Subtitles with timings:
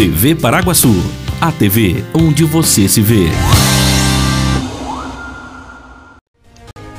[0.00, 0.94] TV Paraguaçu,
[1.42, 3.26] a TV onde você se vê.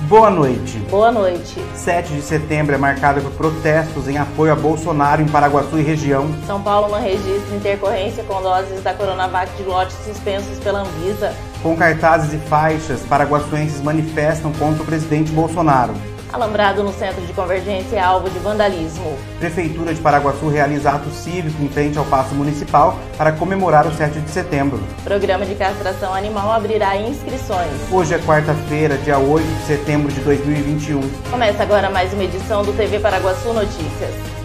[0.01, 0.77] Boa noite.
[0.87, 1.59] Boa noite.
[1.73, 6.29] 7 de setembro é marcado por protestos em apoio a Bolsonaro em Paraguaçu e região.
[6.45, 11.33] São Paulo não registra intercorrência com doses da Coronavac de lotes suspensos pela Anvisa.
[11.63, 15.95] Com cartazes e faixas, paraguaçuenses manifestam contra o presidente Bolsonaro.
[16.33, 19.17] Alambrado no centro de convergência é alvo de vandalismo.
[19.37, 24.19] Prefeitura de Paraguaçu realiza ato cívico em frente ao Paço Municipal para comemorar o 7
[24.21, 24.81] de setembro.
[25.03, 27.71] Programa de castração animal abrirá inscrições.
[27.91, 31.01] Hoje é quarta-feira, dia 8 de setembro de 2021.
[31.29, 34.40] Começa agora mais uma edição do TV Paraguaçu Notícias.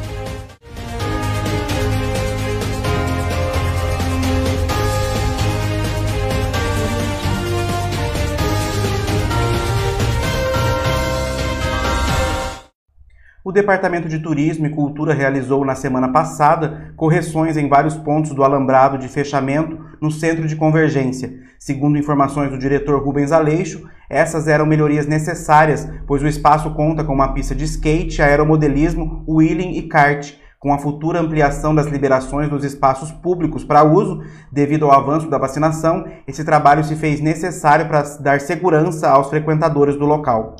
[13.47, 18.43] O Departamento de Turismo e Cultura realizou na semana passada correções em vários pontos do
[18.43, 21.33] alambrado de fechamento no centro de convergência.
[21.57, 27.13] Segundo informações do diretor Rubens Aleixo, essas eram melhorias necessárias, pois o espaço conta com
[27.15, 30.35] uma pista de skate, aeromodelismo, wheeling e kart.
[30.59, 35.39] Com a futura ampliação das liberações dos espaços públicos para uso, devido ao avanço da
[35.39, 40.57] vacinação, esse trabalho se fez necessário para dar segurança aos frequentadores do local.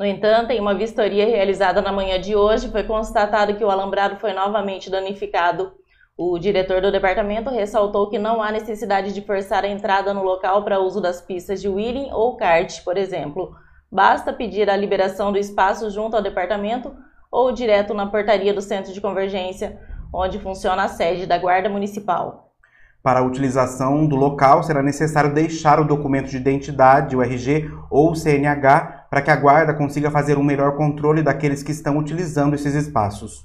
[0.00, 4.16] No entanto, em uma vistoria realizada na manhã de hoje, foi constatado que o alambrado
[4.16, 5.72] foi novamente danificado.
[6.16, 10.64] O diretor do departamento ressaltou que não há necessidade de forçar a entrada no local
[10.64, 13.54] para uso das pistas de wheeling ou kart, por exemplo.
[13.92, 16.96] Basta pedir a liberação do espaço junto ao departamento
[17.30, 19.78] ou direto na portaria do centro de convergência,
[20.10, 22.54] onde funciona a sede da Guarda Municipal.
[23.02, 28.12] Para a utilização do local, será necessário deixar o documento de identidade, o RG ou
[28.12, 32.54] o CNH, para que a guarda consiga fazer um melhor controle daqueles que estão utilizando
[32.54, 33.44] esses espaços.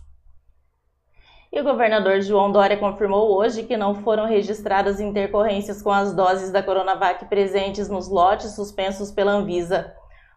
[1.51, 6.51] E o governador João Dória confirmou hoje que não foram registradas intercorrências com as doses
[6.51, 9.91] da Coronavac presentes nos lotes suspensos pela Anvisa.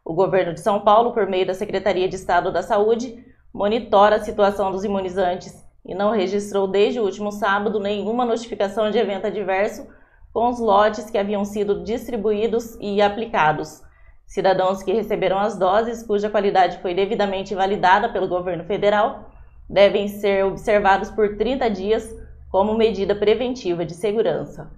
[0.05, 3.23] O governo de São Paulo, por meio da Secretaria de Estado da Saúde,
[3.53, 5.53] monitora a situação dos imunizantes
[5.85, 9.87] e não registrou desde o último sábado nenhuma notificação de evento adverso
[10.33, 13.83] com os lotes que haviam sido distribuídos e aplicados.
[14.29, 19.33] Cidadãos que receberam as doses, cuja qualidade foi devidamente validada pelo governo federal,
[19.67, 22.15] devem ser observados por 30 dias
[22.51, 24.71] como medida preventiva de segurança.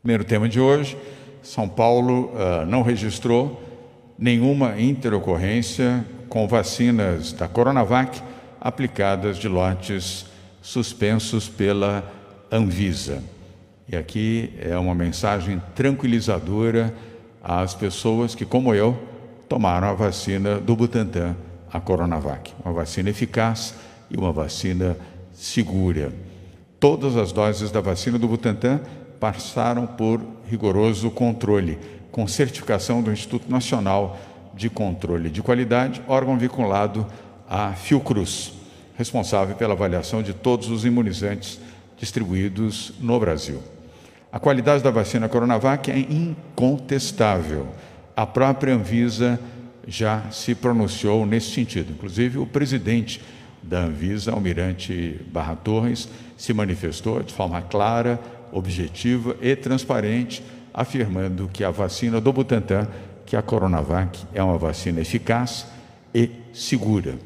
[0.00, 0.96] Primeiro tema de hoje:
[1.42, 3.60] São Paulo uh, não registrou
[4.18, 8.22] nenhuma interocorrência com vacinas da Coronavac
[8.58, 10.24] aplicadas de lotes
[10.62, 12.10] suspensos pela
[12.50, 13.22] Anvisa.
[13.86, 16.94] E aqui é uma mensagem tranquilizadora
[17.42, 18.98] às pessoas que, como eu,
[19.48, 21.36] tomaram a vacina do Butantan,
[21.72, 22.52] a Coronavac.
[22.64, 23.74] Uma vacina eficaz
[24.10, 24.96] e uma vacina
[25.32, 26.12] segura.
[26.78, 28.80] Todas as doses da vacina do Butantan
[29.18, 31.78] passaram por rigoroso controle,
[32.10, 34.18] com certificação do Instituto Nacional
[34.54, 37.06] de Controle de Qualidade, órgão vinculado
[37.48, 38.52] a Fiocruz,
[38.96, 41.60] responsável pela avaliação de todos os imunizantes
[41.96, 43.62] distribuídos no Brasil.
[44.38, 47.66] A qualidade da vacina Coronavac é incontestável.
[48.14, 49.36] A própria Anvisa
[49.84, 51.90] já se pronunciou nesse sentido.
[51.90, 53.20] Inclusive, o presidente
[53.60, 58.20] da Anvisa, Almirante Barra Torres, se manifestou de forma clara,
[58.52, 60.40] objetiva e transparente,
[60.72, 62.86] afirmando que a vacina do Butantan,
[63.26, 65.66] que a Coronavac, é uma vacina eficaz
[66.14, 67.16] e segura.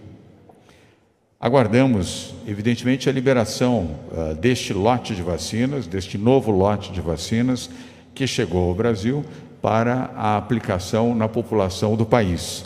[1.43, 7.69] Aguardamos, evidentemente, a liberação uh, deste lote de vacinas, deste novo lote de vacinas
[8.15, 9.25] que chegou ao Brasil
[9.61, 12.65] para a aplicação na população do país.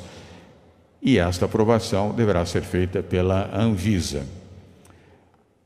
[1.00, 4.26] E esta aprovação deverá ser feita pela Anvisa.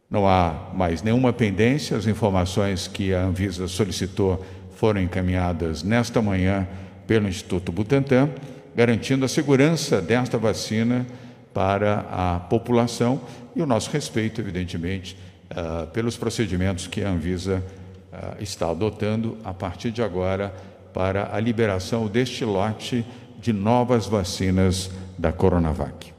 [0.09, 6.65] Não há mais nenhuma pendência, as informações que a Anvisa solicitou foram encaminhadas nesta manhã
[7.09, 8.31] pelo Instituto Butantan,
[8.77, 11.05] garantindo a segurança desta vacina
[11.53, 13.21] para a população
[13.55, 15.17] e o nosso respeito, evidentemente,
[15.51, 17.63] uh, pelos procedimentos que a Anvisa
[18.13, 20.55] uh, está adotando a partir de agora
[20.93, 23.05] para a liberação deste lote
[23.41, 26.13] de novas vacinas da Coronavac.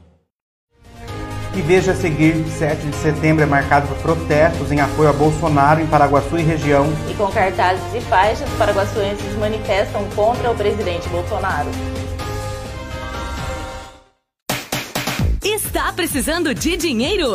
[1.54, 5.82] E veja a seguir, 7 de setembro é marcado por protestos em apoio a Bolsonaro
[5.82, 6.86] em Paraguaçu e região.
[7.10, 11.68] E com cartazes e faixas, paraguaçuenses manifestam contra o presidente Bolsonaro.
[15.96, 17.34] Precisando de dinheiro?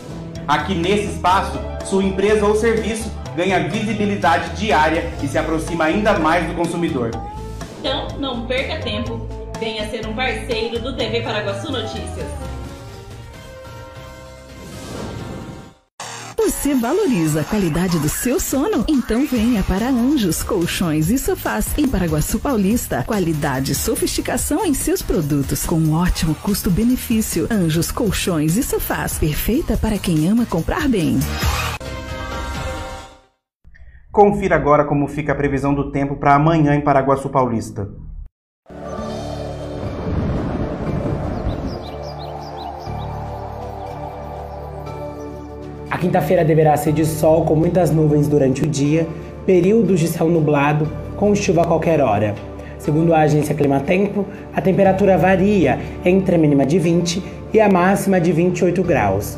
[0.47, 6.45] Aqui nesse espaço, sua empresa ou serviço ganha visibilidade diária e se aproxima ainda mais
[6.47, 7.11] do consumidor.
[7.79, 9.27] Então, não perca tempo.
[9.59, 12.27] Venha ser um parceiro do TV Paraguaçu Notícias.
[16.61, 18.85] Você valoriza a qualidade do seu sono?
[18.87, 23.03] Então venha para Anjos Colchões e Sofás em Paraguaçu Paulista.
[23.03, 27.47] Qualidade e sofisticação em seus produtos com um ótimo custo-benefício.
[27.49, 31.17] Anjos Colchões e Sofás, perfeita para quem ama comprar bem.
[34.11, 37.89] Confira agora como fica a previsão do tempo para amanhã em Paraguaçu Paulista.
[46.01, 49.07] Quinta-feira deverá ser de sol com muitas nuvens durante o dia,
[49.45, 52.33] períodos de céu nublado com chuva a qualquer hora.
[52.79, 58.19] Segundo a agência Climatempo, a temperatura varia entre a mínima de 20 e a máxima
[58.19, 59.37] de 28 graus.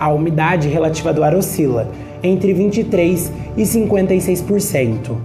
[0.00, 1.88] A umidade relativa do ar oscila
[2.24, 5.16] entre 23 e 56%.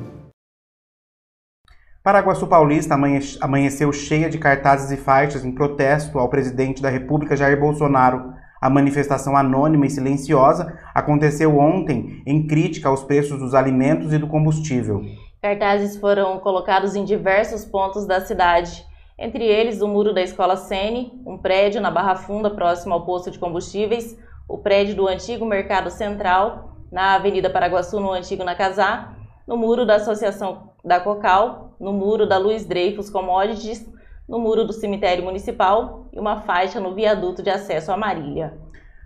[2.04, 2.96] Paraguaçu Paulista
[3.42, 8.36] amanheceu cheia de cartazes e faixas em protesto ao presidente da República Jair Bolsonaro.
[8.66, 14.26] A manifestação anônima e silenciosa aconteceu ontem em crítica aos preços dos alimentos e do
[14.26, 15.04] combustível.
[15.40, 18.84] Cartazes foram colocados em diversos pontos da cidade,
[19.20, 23.30] entre eles o muro da Escola Sene, um prédio na Barra Funda próximo ao posto
[23.30, 24.18] de combustíveis,
[24.50, 29.14] o prédio do antigo Mercado Central, na Avenida Paraguaçu, no antigo Nacazá,
[29.48, 33.88] no muro da Associação da Cocal, no muro da Luiz Dreyfus Commodities,
[34.28, 38.54] no muro do cemitério municipal e uma faixa no viaduto de acesso à Marília.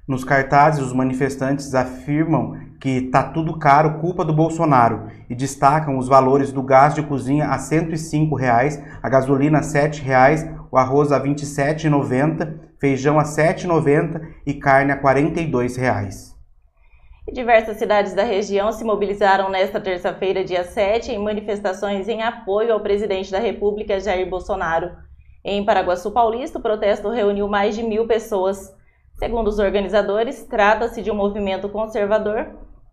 [0.07, 6.07] Nos cartazes, os manifestantes afirmam que tá tudo caro, culpa do Bolsonaro, e destacam os
[6.07, 11.11] valores do gás de cozinha a 105 reais, a gasolina a 7 reais, o arroz
[11.11, 16.35] a R$ 27,90, feijão a R$ 7,90 e carne a 42 reais.
[17.31, 22.79] Diversas cidades da região se mobilizaram nesta terça-feira, dia 7, em manifestações em apoio ao
[22.79, 24.89] presidente da República, Jair Bolsonaro.
[25.43, 28.75] Em Paraguaçu Paulista, o protesto reuniu mais de mil pessoas.
[29.17, 32.47] Segundo os organizadores, trata-se de um movimento conservador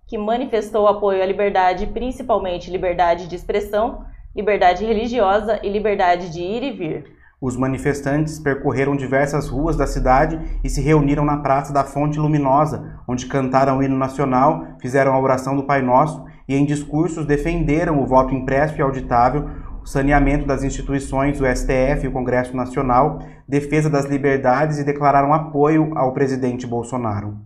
[0.07, 4.05] que manifestou apoio à liberdade, principalmente liberdade de expressão,
[4.35, 7.17] liberdade religiosa e liberdade de ir e vir.
[7.41, 12.99] Os manifestantes percorreram diversas ruas da cidade e se reuniram na Praça da Fonte Luminosa,
[13.07, 18.01] onde cantaram o hino nacional, fizeram a oração do Pai Nosso e, em discursos, defenderam
[18.01, 19.51] o voto impresso e auditável,
[19.87, 25.33] o saneamento das instituições, o STF e o Congresso Nacional, defesa das liberdades e declararam
[25.33, 27.39] apoio ao presidente Bolsonaro.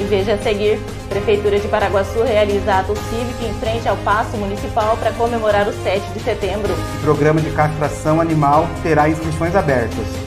[0.00, 0.78] E veja a seguir,
[1.08, 6.12] Prefeitura de Paraguaçu realiza ato cívico em frente ao Paço Municipal para comemorar o 7
[6.12, 6.72] de setembro.
[6.72, 10.23] O programa de castração animal terá inscrições abertas.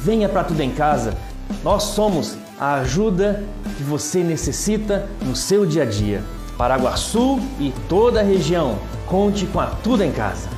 [0.00, 1.14] Venha para Tudo em Casa.
[1.64, 3.44] Nós somos a ajuda
[3.76, 6.22] que você necessita no seu dia a dia.
[6.56, 8.78] Paraguaçu e toda a região.
[9.06, 10.57] Conte com a Tudo em Casa.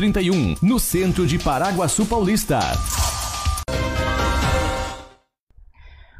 [0.00, 2.58] 31, no centro de Paraguaçu Paulista.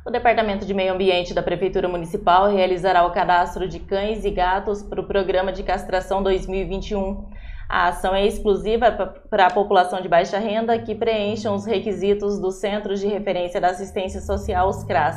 [0.06, 4.82] O Departamento de Meio Ambiente da Prefeitura Municipal realizará o cadastro de cães e gatos
[4.82, 7.26] para o Programa de Castração 2021.
[7.70, 12.56] A ação é exclusiva para a população de baixa renda que preencham os requisitos dos
[12.56, 15.16] Centros de Referência da Assistência Social, os CRAS.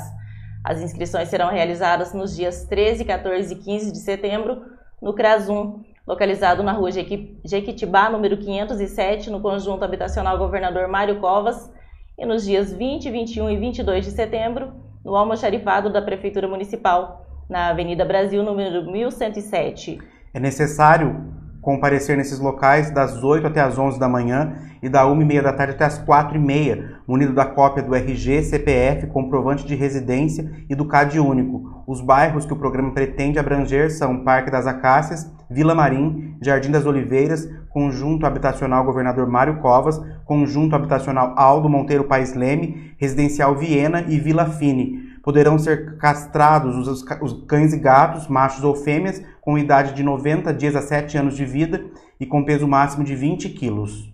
[0.63, 4.61] As inscrições serão realizadas nos dias 13, 14 e 15 de setembro
[5.01, 11.71] no CRAS 1, localizado na rua Jequitibá, número 507, no conjunto habitacional Governador Mário Covas,
[12.17, 17.69] e nos dias 20, 21 e 22 de setembro, no almoxarifado da Prefeitura Municipal, na
[17.69, 19.99] Avenida Brasil, número 1107.
[20.33, 25.21] É necessário comparecer nesses locais das 8 até as 11 da manhã e da 1
[25.21, 29.07] e meia da tarde até as 4 e meia, munido da cópia do RG, CPF,
[29.07, 31.83] comprovante de residência e do CAD único.
[31.87, 36.85] Os bairros que o programa pretende abranger são Parque das Acácias, Vila Marim, Jardim das
[36.85, 44.19] Oliveiras, Conjunto Habitacional Governador Mário Covas, Conjunto Habitacional Aldo Monteiro Paes Leme, Residencial Viena e
[44.19, 45.02] Vila Fine.
[45.23, 50.53] Poderão ser castrados os, os cães e gatos, machos ou fêmeas, com idade de 90
[50.53, 51.83] dias a 7 anos de vida
[52.19, 54.13] e com peso máximo de 20 quilos.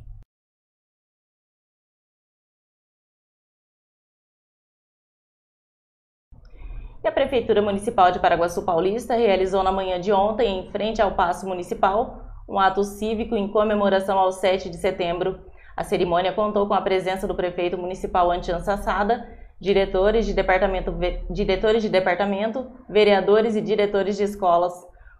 [7.04, 11.16] E a Prefeitura Municipal de Paraguaçu Paulista realizou na manhã de ontem, em frente ao
[11.16, 15.40] Paço Municipal, um ato cívico em comemoração ao 7 de setembro.
[15.78, 19.26] A cerimônia contou com a presença do prefeito municipal Antian Sassada,
[19.60, 20.96] diretores de departamento,
[21.30, 24.74] diretores de departamento, vereadores e diretores de escolas.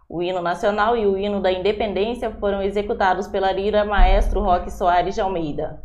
[0.08, 5.14] O hino nacional e o hino da independência foram executados pela lira maestro Roque Soares
[5.14, 5.82] de Almeida.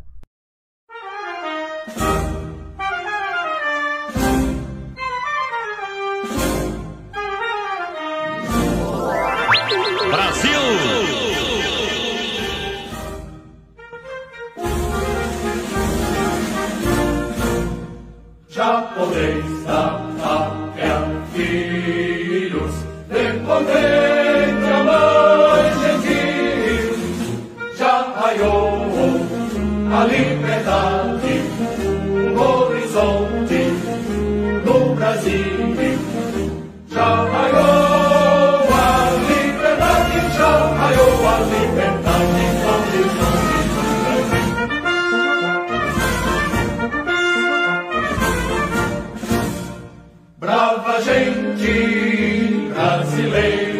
[50.38, 53.75] Brava gente brasileira,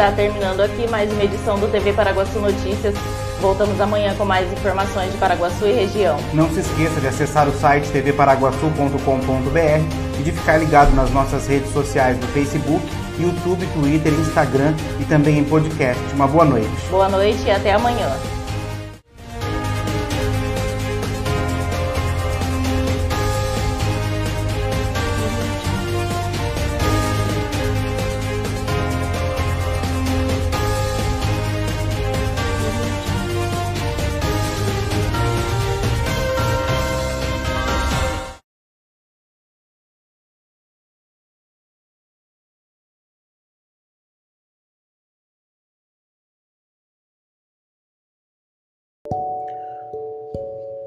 [0.00, 2.94] está terminando aqui mais uma edição do TV Paraguaçu Notícias.
[3.38, 6.16] Voltamos amanhã com mais informações de Paraguaçu e região.
[6.32, 11.70] Não se esqueça de acessar o site tvparaguaçu.com.br e de ficar ligado nas nossas redes
[11.70, 12.82] sociais no Facebook,
[13.18, 16.02] YouTube, Twitter, Instagram e também em podcast.
[16.14, 16.70] Uma boa noite.
[16.90, 18.08] Boa noite e até amanhã.